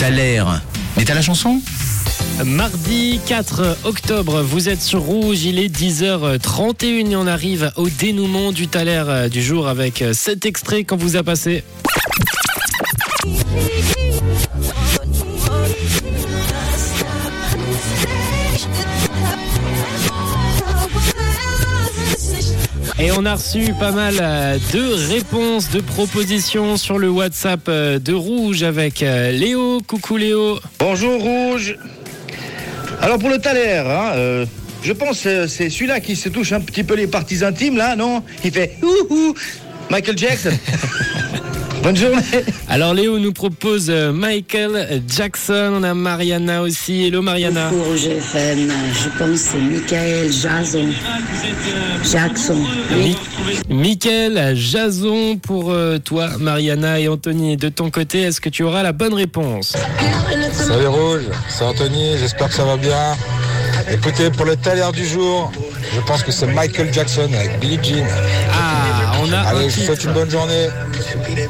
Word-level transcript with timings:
T'as 0.00 0.08
l'air. 0.08 0.62
Mais 0.96 1.04
t'as 1.04 1.12
la 1.12 1.20
chanson? 1.20 1.60
Mardi 2.42 3.20
4 3.26 3.80
octobre, 3.84 4.40
vous 4.40 4.70
êtes 4.70 4.80
sur 4.80 5.00
Rouge, 5.00 5.44
il 5.44 5.58
est 5.58 5.68
10h31 5.68 7.10
et 7.10 7.16
on 7.16 7.26
arrive 7.26 7.70
au 7.76 7.90
dénouement 7.90 8.50
du 8.50 8.66
Thaler 8.66 9.28
du 9.30 9.42
jour 9.42 9.68
avec 9.68 10.02
cet 10.14 10.46
extrait 10.46 10.84
qu'on 10.84 10.96
vous 10.96 11.16
a 11.16 11.22
passé. 11.22 11.64
Et 23.02 23.10
on 23.12 23.24
a 23.24 23.34
reçu 23.34 23.72
pas 23.80 23.92
mal 23.92 24.16
euh, 24.20 24.58
de 24.74 25.10
réponses, 25.10 25.70
de 25.70 25.80
propositions 25.80 26.76
sur 26.76 26.98
le 26.98 27.08
WhatsApp 27.08 27.62
euh, 27.68 27.98
de 27.98 28.12
Rouge 28.12 28.62
avec 28.62 29.02
euh, 29.02 29.32
Léo. 29.32 29.80
Coucou 29.86 30.18
Léo. 30.18 30.60
Bonjour 30.78 31.18
Rouge. 31.18 31.78
Alors 33.00 33.18
pour 33.18 33.30
le 33.30 33.38
Thaler, 33.38 33.82
hein, 33.86 34.12
euh, 34.16 34.46
je 34.82 34.92
pense 34.92 35.22
que 35.22 35.46
c'est 35.46 35.70
celui-là 35.70 36.00
qui 36.00 36.14
se 36.14 36.28
touche 36.28 36.52
un 36.52 36.60
petit 36.60 36.84
peu 36.84 36.92
les 36.94 37.06
parties 37.06 37.42
intimes 37.42 37.78
là, 37.78 37.96
non? 37.96 38.22
Il 38.44 38.52
fait 38.52 38.76
ouhou 38.82 39.34
Michael 39.88 40.18
Jackson. 40.18 40.52
Bonne 41.82 41.96
journée. 41.96 42.22
Alors 42.68 42.92
Léo 42.92 43.18
nous 43.18 43.32
propose 43.32 43.88
euh, 43.88 44.12
Michael 44.12 45.02
Jackson, 45.08 45.72
on 45.80 45.82
a 45.82 45.94
Mariana 45.94 46.60
aussi. 46.62 47.06
Hello 47.06 47.22
Mariana. 47.22 47.68
Pour 47.70 47.96
GFM, 47.96 48.70
je 48.92 49.08
pense 49.18 49.30
que 49.30 49.36
c'est 49.36 49.58
Michael 49.58 50.30
Jason. 50.30 50.88
Jackson. 52.10 52.58
Oui. 52.92 53.16
Michael 53.70 54.54
Jason 54.56 55.38
pour 55.38 55.70
euh, 55.70 55.98
toi 55.98 56.28
Mariana 56.38 57.00
et 57.00 57.08
Anthony. 57.08 57.56
De 57.56 57.70
ton 57.70 57.90
côté, 57.90 58.22
est-ce 58.22 58.40
que 58.40 58.50
tu 58.50 58.62
auras 58.62 58.82
la 58.82 58.92
bonne 58.92 59.14
réponse? 59.14 59.74
Salut 60.52 60.86
Rouge, 60.86 61.22
c'est 61.48 61.64
Anthony, 61.64 62.18
j'espère 62.18 62.48
que 62.48 62.54
ça 62.54 62.64
va 62.64 62.76
bien. 62.76 63.16
Écoutez, 63.90 64.30
pour 64.30 64.44
le 64.44 64.56
taler 64.56 64.84
du 64.92 65.06
jour, 65.06 65.50
je 65.94 66.00
pense 66.00 66.22
que 66.22 66.32
c'est 66.32 66.46
Michael 66.46 66.92
Jackson 66.92 67.28
avec 67.32 67.58
Billie 67.60 67.78
Jean. 67.82 68.04
Ah, 68.52 69.12
on 69.22 69.32
a 69.32 69.38
un 69.38 69.44
Allez, 69.44 69.70
je 69.70 69.80
vous 69.80 69.86
souhaite 69.86 70.04
une 70.04 70.12
bonne 70.12 70.30
journée. 70.30 70.68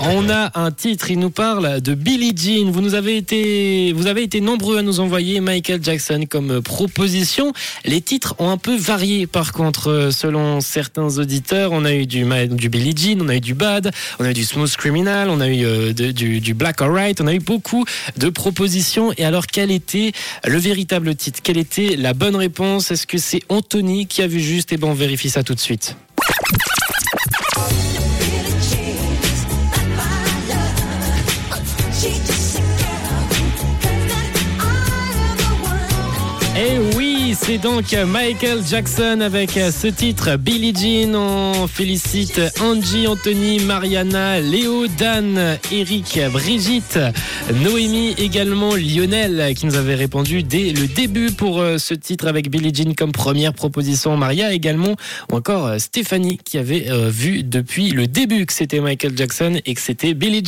On 0.01 0.29
a 0.31 0.51
un 0.59 0.71
titre, 0.71 1.11
il 1.11 1.19
nous 1.19 1.31
parle 1.31 1.81
de 1.81 1.95
Billie 1.95 2.35
Jean. 2.37 2.71
Vous 2.71 2.81
nous 2.81 2.95
avez 2.95 3.17
été, 3.17 3.93
vous 3.93 4.07
avez 4.07 4.23
été 4.23 4.41
nombreux 4.41 4.79
à 4.79 4.83
nous 4.83 5.01
envoyer 5.01 5.41
Michael 5.41 5.83
Jackson 5.83 6.25
comme 6.29 6.63
proposition. 6.63 7.53
Les 7.85 8.01
titres 8.01 8.35
ont 8.39 8.51
un 8.51 8.57
peu 8.57 8.77
varié 8.77 9.27
par 9.27 9.53
contre, 9.53 10.11
selon 10.13 10.61
certains 10.61 11.19
auditeurs. 11.19 11.73
On 11.73 11.85
a 11.85 11.93
eu 11.93 12.07
du, 12.07 12.25
du 12.51 12.69
Billie 12.69 12.95
Jean, 12.97 13.21
on 13.23 13.29
a 13.29 13.37
eu 13.37 13.41
du 13.41 13.55
Bad, 13.55 13.91
on 14.19 14.25
a 14.25 14.31
eu 14.31 14.35
du 14.35 14.45
Smooth 14.45 14.75
Criminal, 14.77 15.29
on 15.31 15.41
a 15.41 15.49
eu 15.49 15.65
euh, 15.65 15.93
de- 15.93 16.13
du, 16.13 16.41
du 16.41 16.55
Black 16.55 16.81
Alright, 16.83 17.21
on 17.21 17.27
a 17.27 17.35
eu 17.35 17.41
beaucoup 17.41 17.85
de 18.17 18.29
propositions. 18.31 19.13
Et 19.19 19.25
alors, 19.25 19.47
quel 19.47 19.71
était 19.71 20.13
le 20.47 20.59
véritable 20.59 21.15
titre? 21.15 21.41
Quelle 21.43 21.59
était 21.59 21.97
la 21.97 22.15
bonne 22.15 22.37
réponse? 22.37 22.91
Est-ce 22.91 23.07
que 23.07 23.19
c'est 23.19 23.43
Anthony 23.49 24.07
qui 24.07 24.20
a 24.23 24.27
vu 24.27 24.41
juste 24.41 24.73
Et 24.73 24.77
ben, 24.77 24.89
on 24.89 24.95
vérifie 24.95 25.31
ça 25.31 25.43
tout 25.43 25.55
de 25.55 25.61
suite. 25.61 25.97
Et 36.57 36.79
oui, 36.95 37.20
c'est 37.35 37.59
donc 37.59 37.93
Michael 37.93 38.61
Jackson 38.69 39.21
avec 39.21 39.51
ce 39.51 39.87
titre 39.87 40.37
Billie 40.37 40.75
Jean. 40.75 41.15
On 41.15 41.67
félicite 41.67 42.41
Angie, 42.61 43.07
Anthony, 43.07 43.61
Mariana, 43.61 44.41
Léo, 44.41 44.87
Dan, 44.87 45.59
Eric, 45.71 46.19
Brigitte, 46.33 46.99
Noémie, 47.63 48.15
également 48.19 48.75
Lionel 48.75 49.55
qui 49.55 49.67
nous 49.67 49.77
avait 49.77 49.95
répondu 49.95 50.43
dès 50.43 50.73
le 50.73 50.87
début 50.87 51.31
pour 51.31 51.61
euh, 51.61 51.79
ce 51.79 51.95
titre 51.95 52.27
avec 52.27 52.51
Billie 52.51 52.75
Jean 52.75 52.95
comme 52.95 53.13
première 53.13 53.53
proposition. 53.53 54.17
Maria 54.17 54.53
également, 54.53 54.97
ou 55.31 55.37
encore 55.37 55.67
euh, 55.67 55.79
Stéphanie 55.79 56.39
qui 56.39 56.59
avait 56.59 56.91
euh, 56.91 57.11
vu 57.11 57.43
depuis 57.43 57.91
le 57.91 58.07
début 58.07 58.47
que 58.47 58.53
c'était 58.53 58.81
Michael 58.81 59.17
Jackson 59.17 59.61
et 59.67 59.75
que 59.75 59.81
c'était 59.81 60.15
Billie 60.15 60.31
Jean. 60.35 60.39